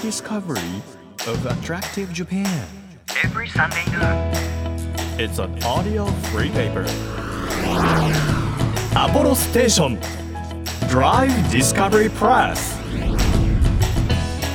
[0.00, 0.82] discovery
[1.26, 2.80] of attractive Japan.
[3.22, 4.32] every Sunday noon.
[5.18, 6.86] It's an audio free paper.
[8.96, 9.98] Apollo Station
[10.88, 12.76] Drive Discovery Press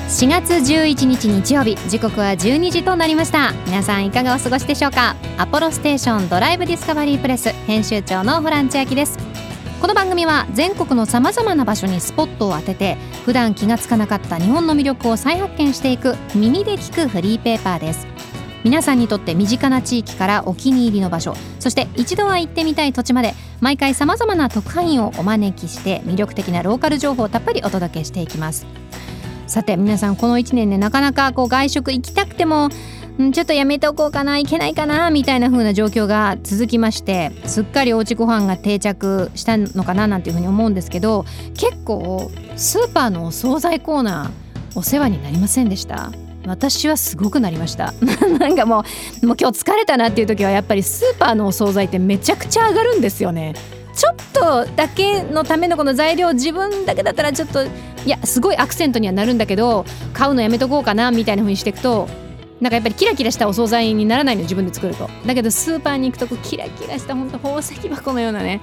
[0.10, 9.25] 4月11日日曜日時刻は12時となりました皆さんいかがお過ごしでしょうかアポロステーションドライブディスカバリープレス編集長のホラン千秋です
[9.86, 18.08] この番組は全国のさまざまな場所にスポットを当てて普段気がつかなかった日本の魅力を再発見していく耳で聞くフリーペーパーです。
[18.64, 28.66] 皆さんにとって身近な地域からお気に入りの場所そして一度は行ってみたい土地まで毎回さまざまな特派員をお招きして魅力的なローカル情報をたっぷりお届けしていきます。
[29.46, 32.70] さて皆さんこの1年ねなかなかこう外食行きたくても
[33.24, 46.12] んちょっとやめておこうかないけないかなみたいな風な状況が続きましてすっかりおうちご飯が定着したのかななんていう風に思うんですけど結構スーパーのお惣菜コーナーお世話になりませんでした。
[46.46, 47.94] 私はすごくなりました。
[48.40, 48.84] なんかも
[49.24, 53.56] うもう今日疲れたなっていう時はやっぱりスーパーのお惣菜ってめちゃくちゃ上がるんですよね。
[53.96, 57.70] ちょっとだけのためのこの材料自分だけだったらちょっとい
[58.06, 62.10] やすごいアクセントにはなるんだけど買うのやめとこうかなみたいな風にしていくと
[62.62, 65.10] なんかやっぱりキラキラしたお惣菜にならないの自分で作ると。
[65.26, 68.62] だけどスーパーに行くとこうキラキラした本当宝石箱のようなね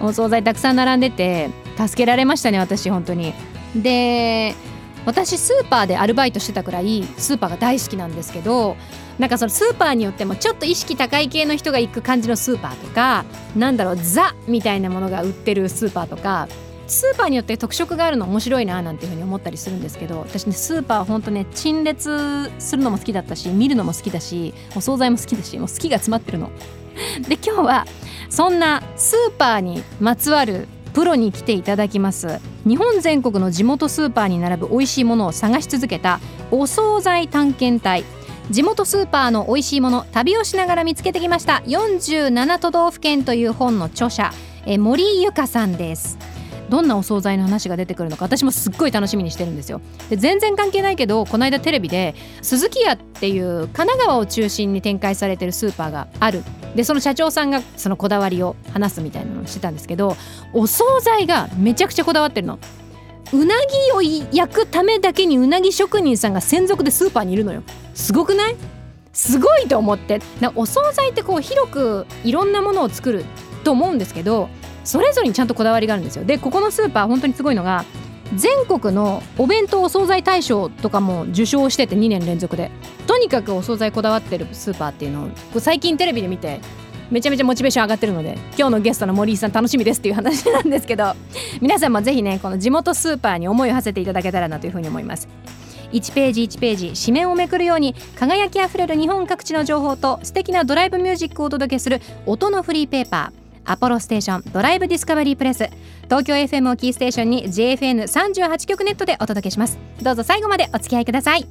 [0.00, 3.34] お惣菜たくさん並んでて助けられましたね私本当に。
[3.76, 4.54] で
[5.04, 8.76] 私スーパーでアルバイトしてたくらいスーパーが大好きなんですけど
[9.18, 13.24] なんかそのスーパーによってもちょっと意識高い系の人が行く感じのスーパーとか
[13.56, 16.48] なんだろうザみたいなものが売ってるスーパーとか
[16.88, 26.50] スーパーによって特色があるの面白いななんていうふうに思ったりするんですけど私ねスーパーは本当ね陳列するのも好きだったし見るのも好きだしお惣菜も好きだしもう好きが詰まってるの。
[27.28, 27.86] で今日は
[28.28, 32.40] そんなスーパーにまつわるプロに来ていただきます。
[32.66, 36.18] 日本全国の地元スーパーに並ぶ美味しいものを探し続けた
[36.50, 38.04] お惣菜探検隊。
[38.50, 41.62] 地元スーパーの美味しいもの旅をしながら見つけてきました。
[41.66, 44.32] 47都道府県という本の著者
[44.66, 46.18] え森ゆかさんです。
[46.68, 49.80] どんなお惣菜の話が出てくるのか私もすっごい楽しみにしてるんですよ。
[50.10, 56.42] で全然関係ないけどこの間テレビで鈴木屋っていう神奈川を中心に展開されてるスーパーがある。
[56.74, 60.16] でその社長さんがそのこだわりを話すみたいなのをしてたんですけど
[60.52, 62.58] お惣菜がめちゃくちゃこだわってるの。
[63.32, 63.54] うな
[63.92, 67.62] ぎを焼くためだけにうなぎ職人さんが専属でスーパーにいるのよ。
[67.94, 68.56] すごくない？
[69.12, 70.20] すごいと思って。
[70.54, 73.24] お惣菜ってこう広くいろんなものを作る
[73.64, 74.48] と思うんですけど
[74.88, 76.24] それぞれにちゃんとこだわりがあるんですよ。
[76.24, 77.84] でここのスーパー本当にすごいのが
[78.34, 82.70] 全国のお弁当お惣菜大賞とかも受賞してて2年連続で。
[83.06, 86.60] とにかくお惣菜こだわってるスーパーっていうのを最近テレビで見て
[87.10, 91.14] めちゃめちゃモチベーション上がってるので今日のゲストの森井さん楽しみですっていう話なんですけど
[91.60, 95.28] 皆さんもぜひねこの地元スーパーに思いを馳せていただけたらなというふうに思います。
[95.92, 103.37] 1ページ1ページ紙面をめくるように輝きあふれる日本各地の情報と素敵なドライブミュージックをお届けする音のフリーペーパー
[103.68, 105.68] アポロステーションドライブディスカバリープレス。
[106.04, 109.78] 東京 FM をキーステーションに JFN38 局ネットでお届けします。
[110.02, 111.46] どうぞ最後までお付き合いください。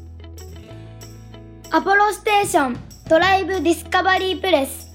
[1.70, 2.78] アポロステーション
[3.08, 4.92] ドライブディスカバリープレス。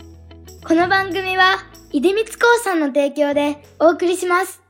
[0.66, 1.58] この番組は
[1.92, 4.60] 出光興産の提供でお送りします。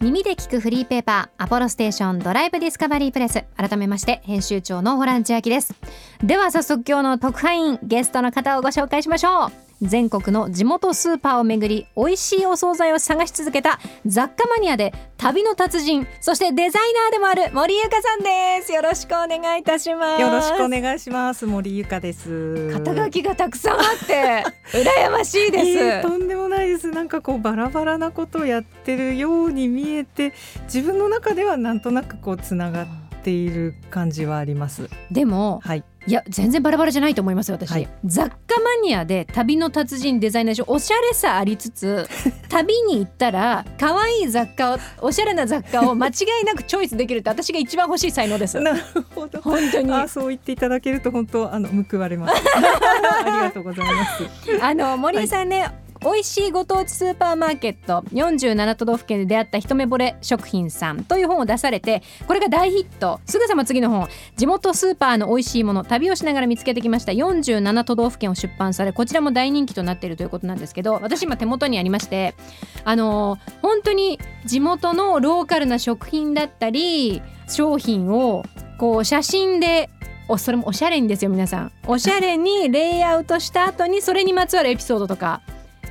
[0.00, 3.44] 耳で聞くフリーペーパーアポロステーションドライブディスカバリープレス。
[3.56, 5.74] 改めまして編集長のホラン千秋です。
[6.22, 18.72] では早速今日の特派員ゲストの方をご紹介しましょう全国の地元スーパーをめぐり美味しいお惣菜を探し続けた雑貨マニアで旅の達人そしてデザイナーでもある森ゆかさんです。
[18.72, 20.22] よろしくお願いいたします。
[20.22, 21.46] よろしくお願いします。
[21.46, 22.70] 森ゆかです。
[22.72, 26.90] 肩書きがたくさんあって 羨ましいです、えー、とんでもないです。
[26.90, 30.32] なんかこうバラバラなことをやってるように見えて
[30.64, 32.86] 自分の中ではなんとなくこうつながっ
[33.22, 34.88] ている感じはあります。
[35.10, 37.88] でも、はいいや全然バラバラじゃないと思います私、はい。
[38.04, 42.08] 雑貨マニアで旅の達人デザイナーでしょおしゃれさありつつ
[42.48, 46.10] 旅に行ったら可愛い雑貨をおしゃれな雑貨を間違
[46.42, 48.60] いなくチョイスできるって私が一番欲しい才能です。
[48.60, 48.80] なる
[49.14, 49.40] ほど。
[49.40, 49.92] 本当に。
[49.92, 52.34] あそう言っていただけると本当あの報われます。
[52.54, 54.24] ありがとうございます。
[54.62, 55.68] あの森井さんね、
[56.06, 63.20] 美味しいご当地スーパーマーケット47都道府県で出会った一目惚れ食品さんという本を出されてこれが大ヒット。
[63.26, 67.10] すぐさま次の本地元スーパーの美味しいもの旅をしながら見つけてきました。
[67.10, 72.36] 47都道府県を出版されこちらも大人気となっているということなんですけど私今手元にありまして
[72.84, 78.44] あの本当に地元のローカルな食品だったり商品を
[78.78, 79.90] こう写真で
[80.28, 81.72] おそれもおしゃれにですよ皆さん。
[81.88, 85.42] おしゃれにレイアウトした後にそれにまつわるエピソードとか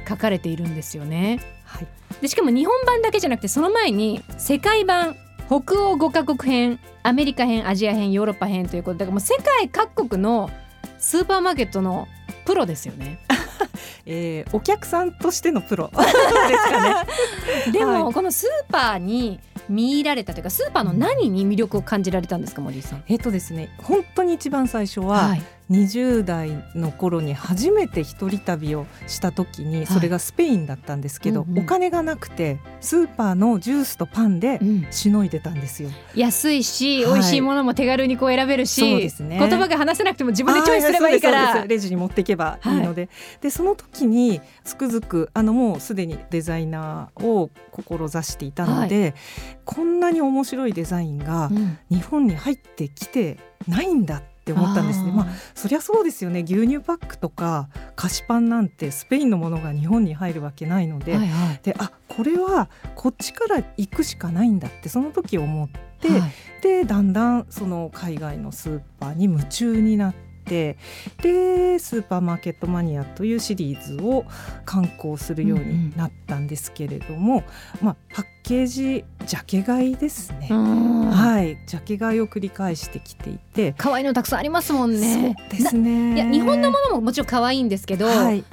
[0.08, 1.40] 書かれているんですよね。
[1.66, 1.88] はい
[2.22, 5.16] でしかも日本版だけじゃなくてその前に世界版
[5.48, 5.56] 北
[5.86, 10.50] 欧5カ国編アメリカ編アジア編ヨーロッパ編ということでもう世界各国の
[10.98, 12.08] スーパーマーケットの
[12.46, 13.20] プロですよね。
[14.06, 17.08] えーお客さんとしてのプロ ですかね。
[17.74, 23.04] でも、はいこのスーパーに見入られたというかスーパーの何に魅力を感じられたんですか森井さん？
[23.08, 31.64] えっとですね本当に一番最初は、い、20代の頃に初めて一人旅をした時にそれがスペインだったんですけど、うんうん。
[31.64, 34.88] お金がなくてスーパーのジュースとパンでうん。
[34.92, 35.90] しのいでたんですよ。
[36.16, 37.14] 安いし、はい。
[37.14, 39.40] 美味しいものも手軽にこう選べるしそうですね。
[39.40, 43.10] 言葉が話せなくても自分でチョイスすればいいからレジに持っていけばいいので、
[43.42, 49.16] でその時につくづくあのもうすでにデザイナーを志していたので、
[49.64, 51.78] こんなに面白いデザインがうん。
[51.90, 53.38] 日本に入ってきて
[53.68, 55.12] ないんだって思ったんですね。
[55.12, 56.42] まあそりゃそうですよね。
[56.42, 61.60] 牛乳パックとか菓子パンなんてスペインのものが日本に入るわけないので、はいはい。
[61.64, 65.70] であこれはこっちから行くしかないんだってその時思っ
[66.00, 66.32] て、はい。
[66.62, 70.78] でだんだんその海外のスーパーに夢中になって
[71.22, 74.26] でスーパーマーケットマニアというシリーズを
[74.64, 77.44] 刊行するようになったんですけれども、
[77.82, 80.50] まあ、パッケージジャケ買いですね。
[80.52, 85.36] うんはい、ジャケ買いを繰り返してきていて、可愛いのたくさんありますもんね。
[85.50, 86.14] そうですね。
[86.14, 88.44] いや日本のものももちろん可愛いんですけど、はい、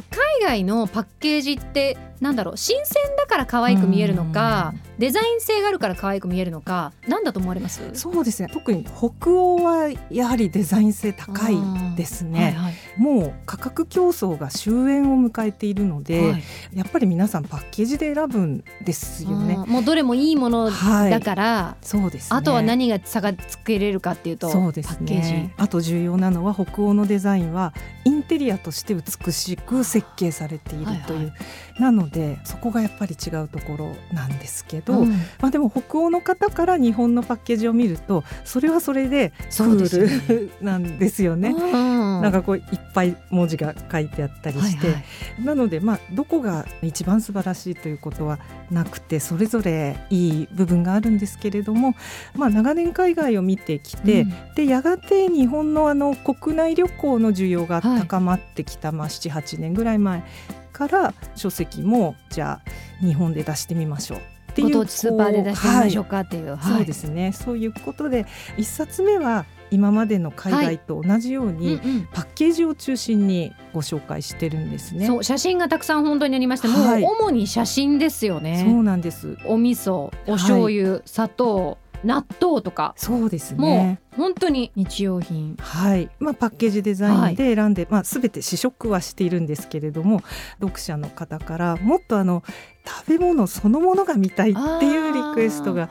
[0.40, 2.56] 海外のパッケージってなんだろう？
[2.56, 7.82] 新鮮だから可愛く見えるのかデザイン性があるから可愛く見えるのかなんだと思われます？
[7.92, 8.48] そうですね。
[8.50, 11.56] 特に北欧はやはりデザイン性高い
[11.96, 12.44] ですね。
[12.44, 16.42] はいはいもう価格競争が終焉を迎えているので、はい
[16.74, 19.54] やっぱり皆さんパッケージで選ぶんですよね。
[19.54, 21.10] うんどれもいいものはい。
[21.10, 22.36] だから、そうですね。
[22.36, 25.32] あとは何が差がつけれるかっていうとそうですパッケージ。
[25.32, 25.54] ね。
[25.56, 27.72] あと重要なのは北欧のデザインは
[28.04, 31.32] インテリアとして美しく設計されているという、はいは
[31.78, 35.10] なのでそこがやっぱり違うところなんですけど、うん。
[35.40, 41.50] まあでも北欧の方から日本のパッケージを見るとそれはそれでクールなんですよね。
[41.50, 42.22] うん。
[42.22, 42.64] なんかこういっ
[42.94, 45.44] ぱい文字が書いてあったりして、はいはい。
[45.44, 48.38] なのでまあどこが一番素晴らしいということは
[48.70, 49.71] なくてそれぞれ
[50.10, 51.94] いい部分があるんですけれども、
[52.34, 54.32] まあ、長年海外を見てきて、うん。
[54.54, 58.00] でやがて日本のあの国内旅行の需要がはい。
[58.00, 60.24] 高まってきた、まあ、78年ぐらい前
[60.72, 66.56] から書籍もじゃあ日本で出してみましょうっていうご当地スーパーで出してみましょうこかっていう、うはい。
[66.58, 67.32] はいそうですね。
[67.32, 68.26] そういうことで
[68.56, 72.08] 一冊目は今までの海外と同じように、うんうん。
[72.12, 75.06] パッケージを中心にご紹介してるんですね。
[75.06, 77.02] そう写真がたくさん本当にありまして、もうはい。
[77.02, 79.36] 主に写真ですよそねうなんです。
[79.46, 84.00] お味噌お醤油、砂糖納豆とかそうですもね。
[84.00, 85.56] う本当に日用品。
[85.58, 90.22] はい、まあパッケージデザインで選んで、まあすべて試食はしているんですけれども、
[90.60, 92.42] 読者の方からもっとあの
[92.84, 95.88] 食べ物そのものが見たいっていうリクエストが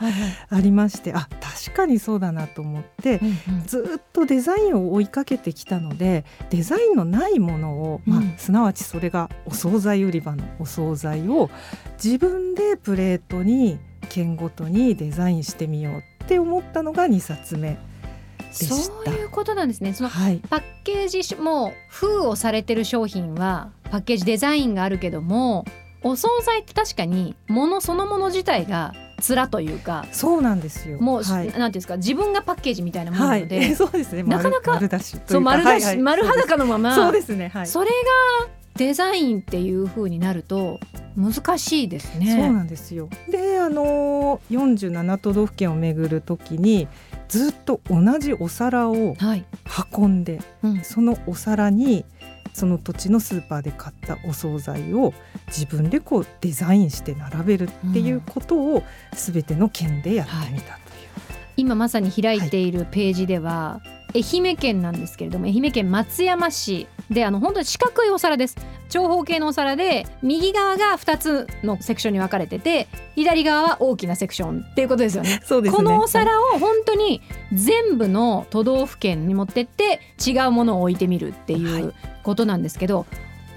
[0.50, 1.28] ありまして、あ
[1.63, 3.19] 確かにそうだなと思って。
[3.19, 3.66] うんうん。
[3.66, 8.34] ずっとデザインを追いかけてきたのでデザインのないものを、まあうん。
[8.38, 11.50] すなわちそれがお惣菜売り場のお惣菜を
[12.04, 17.77] 自分でプレートに県ごとにデザインしてみようって思ったのが2冊目
[18.39, 18.75] でした。
[18.75, 25.65] そういうことなんですねそのはい、パッケージも封をされてる商品はパッケージデザインがあるけども
[26.03, 28.94] お惣菜って確かに物そのもの自体が
[29.30, 31.00] 面というかそうなんですよ。
[31.00, 34.24] もう、はいなんていうんですか自分がパッケージみたいなものなはい、そうですね。
[34.24, 37.50] なかなか丸丸出しそう丸出し、はいはい丸裸のままそうですね。
[37.50, 37.67] はい。
[37.67, 37.89] それ
[38.41, 40.80] がデザインっていう風になると
[41.16, 42.36] 難しいですね。
[42.36, 43.10] そうなんですよ。
[43.30, 46.88] で、あの47都道府県を巡るときに
[47.28, 49.46] ずっと同じお皿をはい、
[49.96, 52.06] 運んで、うんそのお皿に
[52.54, 55.13] その土地のスーパーで買ったお惣菜を
[55.48, 60.80] 自分でこうデザインして並べるっていうことをすべての県でやってみたという。
[61.58, 63.82] 今まさに開いているページでは、
[64.13, 68.56] 愛媛県なんですけれども愛媛県松山市であの本当に四角いお皿です
[68.89, 75.41] 長方形のお皿で右側が2つのセクションに分かれてて左側は大きなセクションっていうことですよね。
[75.46, 75.77] そうですね。
[75.77, 77.22] このお皿を本当に
[77.53, 83.06] 全部の都道府県に持ってって違うものを置いてみるっていはうことなんですけど、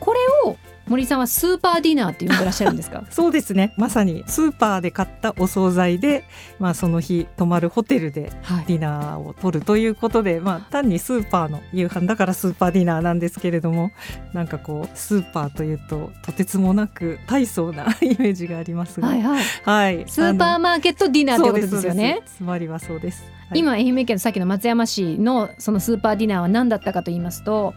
[0.00, 3.04] これを森さんはスーパーディナーって呼んでらっしゃるんですか？
[3.10, 3.72] そうですね。
[3.76, 6.24] まさにスーパーで買ったお惣菜で、
[6.58, 8.64] まあその日泊まるホテルではい。
[8.66, 13.92] ディナーを取るということで、まあ単にスーパーの夕飯だからスーパーディナーなんですけれども、
[14.32, 19.42] なんかこうスーパーというととてつもなく大層なイメージがありますが、はいはい。
[19.64, 22.20] はい、スーパーマーケットディナーってことですよね。
[22.26, 23.24] つまりはそうです。
[23.48, 23.58] はい。
[23.60, 27.74] 今愛媛県のさっきの松山市のそのスーパーディナーは何だったかと言いますと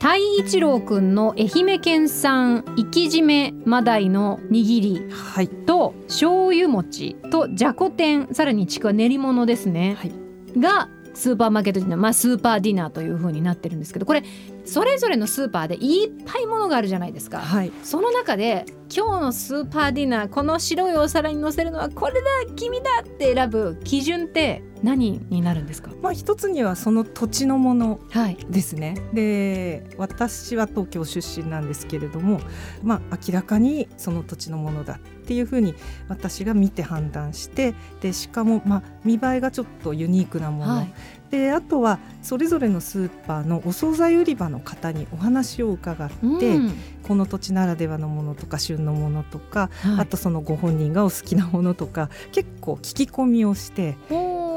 [0.00, 5.48] 太一郎くんの愛媛県産生き締めマダイの握りはい。
[5.48, 10.12] と醤油餅とじゃこ天さらにちくわ練り物ですね、はい。
[10.58, 14.24] がスーパーマーケットディナー、まあ、スーパーディナーという風になってるんですけどこれ
[14.64, 17.40] それぞれのスーパーでいっぱいものがあるじゃないですか。
[17.40, 17.70] はい。
[17.82, 25.92] その中で今日のスーパーディナーこの白いお皿に乗せるのはこれだ君だって選ぶ基準って何になるんですか？
[26.02, 28.36] まあ一つにはその土地のものはい。
[28.48, 28.94] ですね。
[29.12, 32.40] で私は東京出身なんですけれども、
[32.82, 35.74] まあ、明らかにその土地のものだっていうふうに
[36.08, 40.92] 私が見て判断してでしかも、まあ、見栄えがちょっとユニークなもの、はい。
[41.30, 50.00] であとはそれぞれのスーパーのお惣菜売り場の方にお話を伺って、うんこの土地ならではのものとか旬のものとか、はい。
[50.00, 53.96] あとそのご本人がお好きなものとか結構聞き込みをして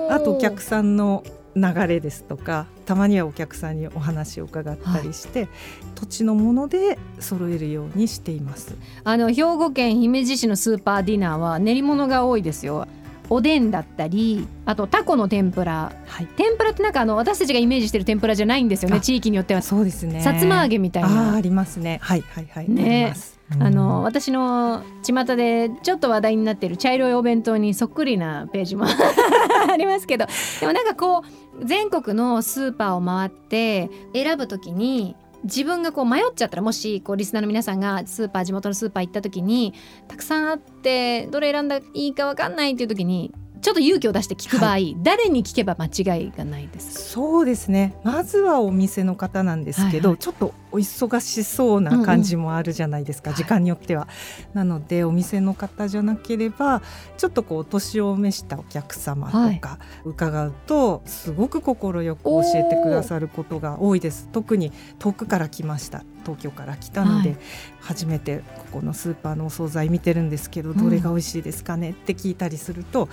[0.10, 1.24] あとお客さんの
[1.56, 5.48] 流れですとかたまにはお客さんにお話を伺ったりして、
[5.96, 8.76] 土地のもので揃えるようにしています。
[9.04, 12.88] あの兵庫県姫路市のスーパーディナーは練り物が多いですよ
[13.30, 15.92] おでんだったりあとタコの天ぷら。
[16.06, 19.62] はい、天ぷらってなんかあの私たちがイメージしてる天ぷらじゃないんですよねあ地域によっては。
[19.62, 20.22] そうですね。
[20.22, 21.36] さつま揚げみたいな。
[21.36, 22.00] ありますね。
[22.02, 22.70] はいはいはい。
[22.70, 23.14] ね。
[23.60, 24.04] あのうん。
[24.04, 28.86] 私の巷でちょっと話題になっている茶色いお弁当にそっくりなページも
[29.72, 30.26] ありますけど
[30.60, 31.24] でもなんかこ
[31.62, 39.74] う全国のスーパーを回って選ぶときに自分がこう迷っちゃったらもしこうリスナーの皆さんがスーパー地元のスーパー行った時に
[40.08, 47.00] たくさんあってどれ選んだらいいか分かんないっていう時にちょっと勇気を出して聞く場合、誰に聞けば間違いがないですか？
[47.00, 47.96] そうですね。
[48.04, 50.18] まずはお店の方なんですけど、はいはい。
[50.18, 53.38] ちょっとお忙しそうな感じもあるじゃないですか、うんうん。
[53.38, 54.08] 時間によっては。
[54.54, 56.82] なのでお店の方じゃなければ
[57.18, 64.28] ちょっとこうお年を召したお客様とか伺うと、すごく快く教えてくださることが多いです。
[64.32, 66.04] 特に遠くから来ました。
[66.24, 67.40] 東京から来たので、はい。
[67.82, 70.78] 初めてここのスーパーのお惣菜見てるんですけど、ん。
[70.78, 71.92] どれが美味しいですかね？
[71.92, 73.10] って聞いたりすると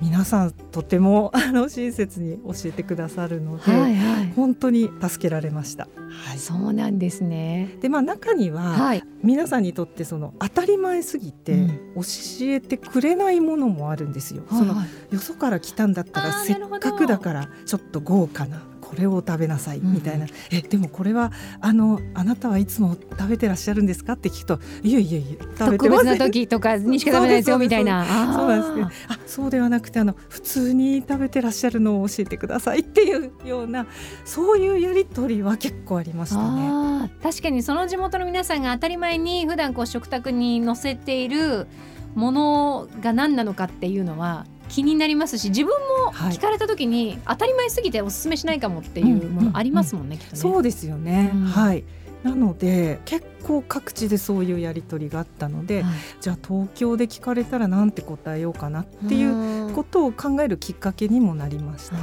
[0.00, 4.32] 皆さんとてもあの親切に教えてくださるので、はいはい。
[4.36, 5.88] 本当に助けられました。
[6.26, 6.38] はい。
[6.38, 7.76] そうなんですね。
[7.80, 9.02] でまあ、中には、はい。
[9.24, 11.68] 皆さんにとってその当たり前すぎてうん。
[11.96, 12.02] 教
[12.42, 14.44] えてくれないものもあるんですよ。
[14.48, 15.14] そのはい。
[15.14, 19.94] よそから来たんだったあらせっかくだからちょっと豪華なこれを食べなさいうん。
[19.94, 21.32] みたいな、えでもこれは
[21.62, 24.12] あのあなたはいつも食べてらっしゃるんですか？
[24.12, 26.18] って聞くといやいやいや食べ特別てません。
[26.18, 28.04] な時とかにしか食べないですよみたいな。
[28.34, 28.74] そうなんです。
[28.74, 33.86] けどああそうではなくてあの普通に食べてらっしゃるのを教えてくださいっていうような
[34.26, 37.10] そういうやり取りは結構ありましたね。
[37.22, 41.66] 確かにその地元の皆さんが当たり前に普段こう食卓に載せている
[42.14, 45.70] ものが何なのかっていうのは気になりますし自分
[46.04, 46.32] もはい。
[46.32, 50.38] 聞かれた時に当たり前すぎておすすめしないかもっていうものありますもんね、きっとね。
[50.38, 51.44] そうですよね、うん。
[51.44, 51.84] はい。
[52.22, 55.92] なので結構各地でそういうやり取りがあったので、はい。
[56.20, 59.74] じゃあ東京で聞かれたらなんて答えようかなっていううん。
[59.74, 61.96] ことを考えるきっかけにもなりました。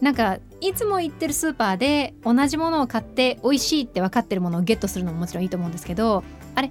[0.00, 6.22] なんかいつも行ってるスーパーで同じものを買って美味しいって分かってるものをゲットするのももちろんいいと思うんですけど
[6.54, 6.70] あれ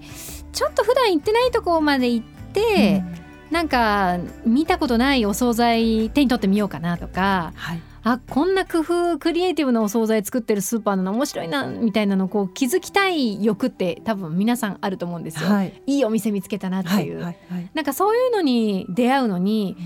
[0.51, 3.03] ちょっと普段行ってないとこまで行って、
[3.51, 7.81] なんか見たことないお惣菜手に取ってみようかなとかはい。
[8.05, 15.49] あこんな工夫クリエイティブなお惣菜作ってるスーパーなの面白いなみたいなのをこう気づきたい欲って多分皆さんあると思うんですよ。
[15.49, 15.81] はい。
[15.85, 19.77] いいお店見つけたなってはいいう、はいはいなんかそういうのに出会うのに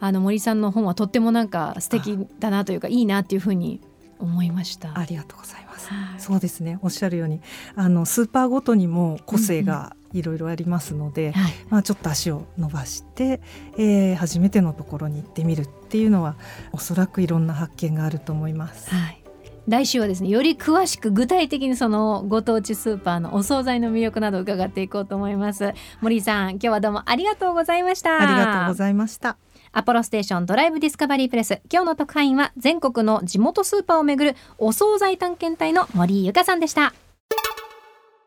[0.00, 3.82] あの森さんの本はとってもなんか素敵だなというかいいなっていうふうに
[4.18, 4.98] 思いました。
[4.98, 5.88] ありがとうございます。
[5.88, 6.20] はい。
[6.20, 6.78] そうですね。
[6.80, 7.42] おっしゃるように
[7.74, 11.52] あのスーパーごとにも個性がいろいろありますので、はい。
[11.68, 13.40] まあ、ちょっと足を伸ばして、
[13.78, 16.36] えー初めてのところに行ってみるっていうのは
[16.72, 18.90] おそらくいろんな発見があると思います。
[18.94, 19.22] はい。
[19.68, 25.72] 来週はですねより詳しく具体的にそのご当地スーパーのお惣菜の魅力などを伺っていこうと思います。
[26.00, 28.16] 森井さん今日はどうもありがとうございました。
[28.16, 29.36] ありがとうございました。
[29.72, 31.60] アポロステーションドライブディスカバリープレス。
[31.70, 36.94] 今日の特派員は全国の地元スーパーをめぐるお惣菜探検隊の森井由香さんでした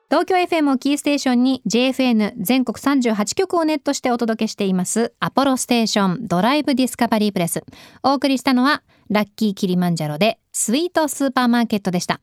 [0.09, 5.13] 東京 FM をキーステーションに JFN 全国38局をネットしてお届けしています。
[5.19, 7.63] アポロステーションドライブディスカバリープレス。
[8.01, 12.21] お送りしたのはラッキーキリマンジャロでスイートスーパーマーケットでした。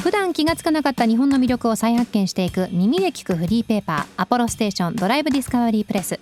[0.00, 6.18] 普段気がつかなかった日本の魅力を再発見していく耳で聞くフリーペーパーアポロステーションドライブディスカバリープレス。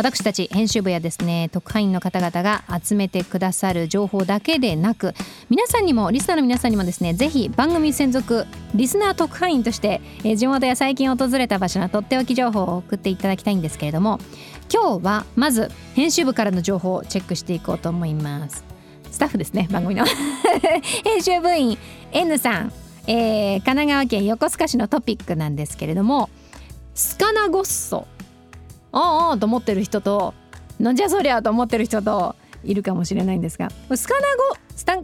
[0.00, 5.12] 私たち編集部やですね特派員の方々が集めてくださる情報だけでなく
[5.50, 14.18] 皆さんにもリスナーの皆さんにもですねぜひ番組専属リスナー特派員として、えー地元や最近訪れた場所のとっておき情報を送っていただきたいんですけれども
[14.72, 18.64] 今日はまず編集部からの情報をチェックしていこうと思います。
[19.10, 20.06] スタッフですね番組の。
[21.04, 21.76] 編集部員
[22.12, 22.72] N さん、
[23.06, 26.30] えー、神奈川県横須賀市のトピックなんですけれども
[26.94, 28.06] スカナゴッソ。
[28.92, 30.34] ああと思ってる人と
[30.78, 35.02] なんじゃそりゃと思ってる人といるかもしれないんですがスカナゴスタン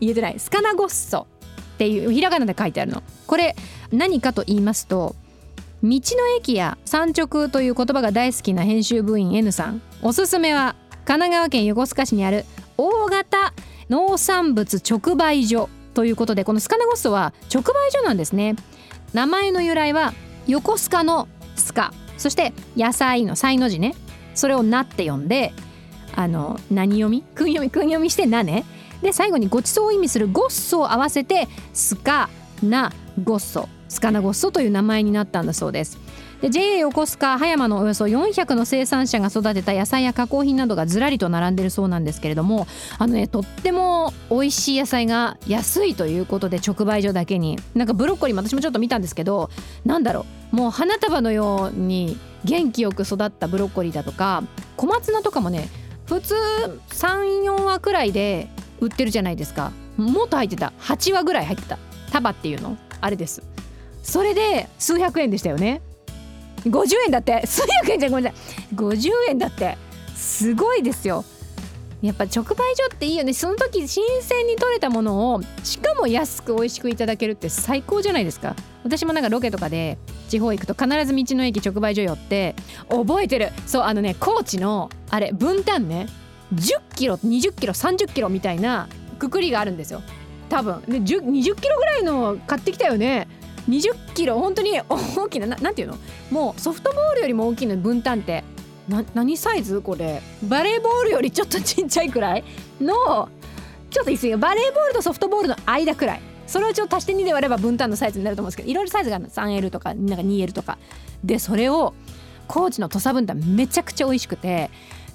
[0.00, 0.38] 言えてない。
[0.38, 1.26] スカナゴッソ
[1.74, 3.02] っていうひらがなで書いてあるの。
[3.26, 3.56] これ
[3.92, 5.16] 何かと言いますと
[5.82, 6.00] 道の
[6.36, 9.82] 駅や産直という言葉が大好きな編集部員 N さん。
[10.02, 12.44] おすすめは神奈川県横須賀市にある
[12.76, 13.52] 大型
[13.90, 18.54] 農産物直売所ということでこのスカナゴッソは直売所なんですね。
[19.14, 20.12] 名前の由来は
[20.46, 21.92] 横須賀のスカ。
[22.18, 23.94] そして野菜の菜の字ね。
[24.34, 25.52] それを「な」って読んで
[26.14, 27.22] あの何読み？
[27.34, 27.70] 訓読み？
[27.70, 28.64] 訓読みして「な」ね。
[29.02, 32.28] で最後にごちそうを意味する「ごっそ」を合わせて「すか
[32.62, 35.98] なごっそ」「すかなごっそという名前になったんだそうです。
[36.40, 42.66] で JA 横須賀葉山のおよそ400の生産者が育てた野菜や加工品などがずらりと並んでるそうなんですけれども
[42.98, 49.50] あのねとっても美味しい野菜が安いということで直売所だけになんかブロッコリーも私もちょっと見たんですけど
[49.84, 54.44] なんだろうもう花束のように元気よく育ったブロッコリーだとか
[54.76, 55.68] 小松菜とかもね
[56.06, 56.34] 普通
[56.88, 58.48] 34話くらいで
[58.80, 59.72] 売ってるじゃないですか。
[59.98, 60.72] もっと入ってた。
[60.80, 61.78] 8話ぐらい入ってた。
[62.10, 62.78] 束っていうの。
[63.00, 63.42] あれです。
[64.02, 65.82] それで数百円でしたよね。
[66.70, 67.46] 50円だって。
[67.46, 68.36] 数百円じゃごめんなさ
[68.72, 68.74] い。
[68.74, 69.76] 50円だって。
[70.14, 71.24] すごいですよ。
[72.00, 73.32] やっぱ直売所っていいよね。
[73.32, 78.54] その時新鮮に取れたものをしかも安く美味しくいただけるって最高じゃないですか。
[78.84, 79.98] 私もなんかロケとかで
[80.28, 82.54] 地方行くと必ず道の駅直売所寄って
[82.88, 83.50] 覚えてる。
[83.66, 86.06] そうあのね高知のあれ分担ね。
[86.54, 90.02] 10キロ20キロ30キロみたいなくくりがあるんですよ。
[90.48, 90.82] 多分。
[90.82, 93.26] で20キロぐらいの買ってきたよね。
[93.68, 95.98] 20キロ本当に大きななんていうの？
[96.30, 98.42] もうソフトボールよりも大きいの分担って
[98.88, 99.80] な何サイズ？
[99.80, 100.22] これ。
[100.42, 102.44] バレーボールよりちょっとちっちゃいくらい？
[102.80, 103.28] の
[103.90, 106.20] ちょっと言い過ぎバレーボールとソフトボールの間くらい。
[106.46, 110.78] それをちょっと足して2で割れば分担のサイズになると思うんですけどいろいろサイズが 3L とかなんか 2L とか。
[111.22, 111.94] でそれを
[112.46, 114.70] 高知の土佐分担めちゃくちゃ美味しくて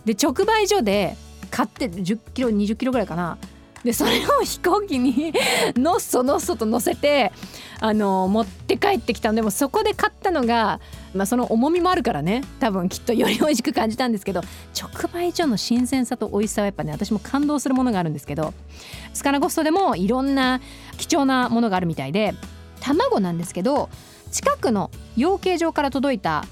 [0.05, 1.15] で直売所で
[1.49, 3.39] 買って10キロ20キロぐらいかな。
[3.83, 5.33] でそれを飛行機に
[5.75, 7.31] のっそのっそと乗せて
[7.79, 10.79] あの持って帰ってきたのでもそこで買ったのが、
[11.13, 12.43] まあ、その重みもあるからね。
[12.59, 14.41] 多分きっとより美味しく感じたんですけど
[14.73, 18.53] 直売所の新鮮さと美味しさはやっぱね私も感動するものがあるんですけど
[19.13, 20.61] スカナゴストでもいろんな
[20.97, 22.33] 貴重なものがあるみたいで
[22.79, 23.89] 卵なんですけど
[24.31, 26.45] 近くの養鶏場から届いた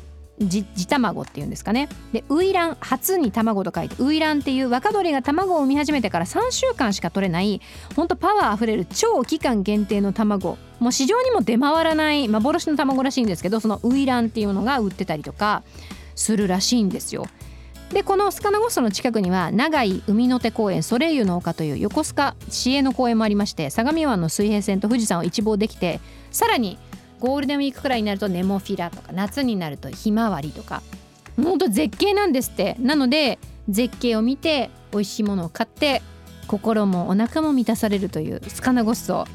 [0.47, 7.61] 地卵っていうんですかねでウイラン初に卵と書いてウイランっていう若鳥が卵を産み始めてから3週間しか取れない
[7.95, 15.63] ほんとパワーあふれる超期間限定の卵もう市場にも出回らない幻の卵らしいんですけどそのウイランっていうのが売ってたりとか
[16.15, 17.27] するらしいんですよ。
[17.93, 25.99] でこのスカナゴストの近くには長井海の手公園ソレイユの丘という横須賀市営の公園もありまして相模湾の水平線と富士山を一望できて
[26.31, 26.79] さらに
[27.21, 30.81] ゴールデンウィークくらいになるとネモフィラとか夏になるとひまわりとか。
[31.41, 32.75] ほんと絶景なんですって。
[32.79, 36.01] なので絶景を見て美味しいものを買って
[36.47, 39.25] 心もお腹も満たされるというスカナゴッソ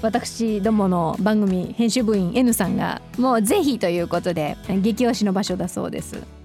[0.00, 6.41] 私どもの番組編集部員 N さんがもうぜひということで激推しの場所だそうです。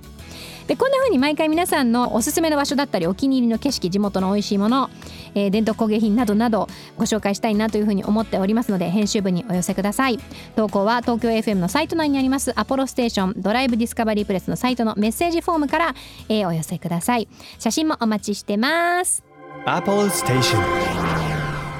[0.67, 4.89] でこんな風に毎回皆さんのおすすめの場所だったりお気に入りの景色地元の美味しいもの、
[5.33, 10.19] えー、伝統工芸品などなどご紹介したいなという風に思っておりますので編集部にお寄せください。
[10.55, 15.95] 投稿は東京 FM のサイト内にありますアポロステーションドライブディスカバリープレスのサイトのメッセージフォームから、
[16.27, 17.27] えー、お寄せください。
[17.59, 19.23] 写真もお待ちしてます。
[19.65, 20.59] Apollo Station.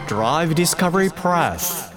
[0.08, 1.97] Drive Discovery Press.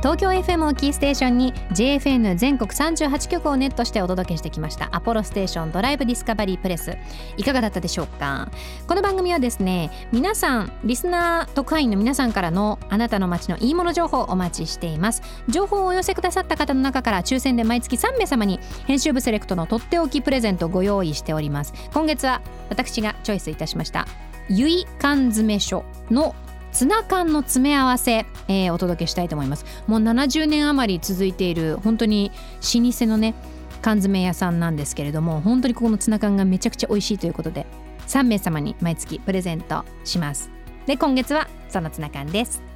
[0.00, 6.96] 東京 FM をキーステーションに JFN 全国38局をネットしてお届けしてきましたアポロステーションドライブディスカバリープレス。
[7.36, 8.50] いかがだったでしょうか？
[8.88, 15.22] この番組はですね皆さんリスナー特派員の皆さんからのあなたの街のいいもの情報をお待ちしています。
[15.48, 21.74] 情報をお寄せくださった方の中から抽選で毎月3名様に編集部セレクトのとっておきプレゼントをご用意しております。
[21.92, 24.06] 今月は私がチョイスいたしました
[24.48, 26.34] ゆい缶詰所の
[26.72, 29.64] ツナ缶の詰め合わせ、えー、お届けしたいと思います。
[29.86, 32.30] もう70年余り続いている本当に
[32.74, 33.34] 老舗のね
[33.82, 37.66] 缶詰屋さんなんですけれども本当にここのツナ缶がめちゃくちゃ美味しいということで
[38.06, 40.50] 3名様に毎月プレゼントします。
[40.86, 42.69] で今月はそのツナ缶です。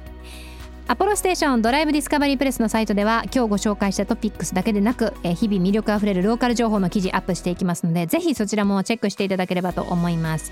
[0.87, 10.51] アポロステーションドライブディスカバリープレスのサイトでは今日ご紹介したトピックスだけでなく日々魅力あふれるローカル情報の記事アップしていきますのでぜひそちらもチェックしていただければと思います。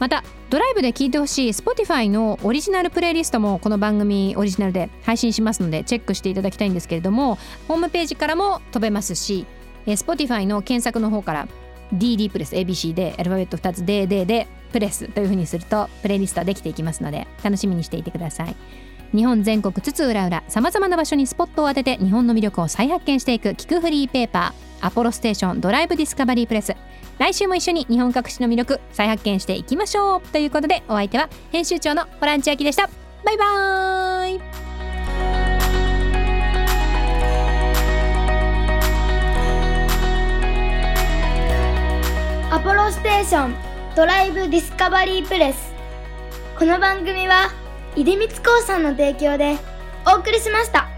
[0.00, 7.36] またドライブで聴いてほしい Spotify のオリジナルプレイリストもこの番組オリジナルで配信しますのでチェックしていただきたいんですけれども
[7.68, 9.46] ホームページからも飛べますし
[9.86, 11.48] Spotify の検索の方から
[11.94, 18.56] DD プレス ABC でアルファベット2つ DD でプレスという風にするとプレイリストはできていきますので楽しみにしていてください。
[19.14, 26.76] 日本全国津々浦々さまざまな場所にスポットを当てて日本の魅力を再発見していく聞くフリーペーパーアポロステーションドライブディスカバリープレス。
[27.18, 30.20] 来週も一緒に日本各地の魅力再発見していきましょう。
[30.20, 32.88] ということでお相手は編集長のホラン千秋でした。
[33.24, 34.40] バイバーイ。
[42.50, 43.54] アポロステーション
[43.96, 45.72] ドライブディスカバリープレス。
[46.56, 47.50] この番組は
[48.04, 49.56] 出光興産の提供で
[50.06, 50.97] お送りしました。